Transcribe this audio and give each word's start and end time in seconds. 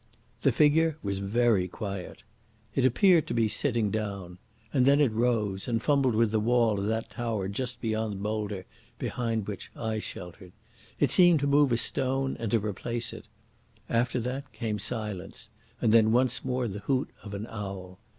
The 0.41 0.51
figure 0.51 0.97
was 1.03 1.19
very 1.19 1.67
quiet. 1.67 2.23
It 2.73 2.87
appeared 2.87 3.27
to 3.27 3.35
be 3.35 3.47
sitting 3.47 3.91
down, 3.91 4.39
and 4.73 4.87
then 4.87 4.99
it 4.99 5.11
rose 5.11 5.67
and 5.67 5.79
fumbled 5.79 6.15
with 6.15 6.31
the 6.31 6.39
wall 6.39 6.79
of 6.79 6.87
the 6.87 7.03
tower 7.07 7.47
just 7.47 7.79
beyond 7.81 8.13
the 8.13 8.23
boulder 8.23 8.65
behind 8.97 9.45
which 9.45 9.69
I 9.75 9.99
sheltered. 9.99 10.53
It 10.99 11.11
seemed 11.11 11.39
to 11.41 11.45
move 11.45 11.71
a 11.71 11.77
stone 11.77 12.35
and 12.39 12.49
to 12.49 12.57
replace 12.59 13.13
it. 13.13 13.27
After 13.91 14.19
that 14.21 14.51
came 14.53 14.79
silence, 14.79 15.51
and 15.79 15.91
then 15.93 16.11
once 16.11 16.43
more 16.43 16.67
the 16.67 16.79
hoot 16.79 17.11
of 17.23 17.35
an 17.35 17.45
owl. 17.47 17.99